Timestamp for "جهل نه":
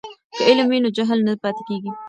0.97-1.33